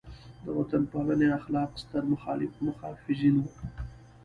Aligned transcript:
د 0.43 0.45
وطن 0.57 0.81
پالنې 0.91 1.27
اخلاق 1.39 1.71
ستر 1.81 2.03
محافظین 2.67 3.35
وو. 3.39 3.51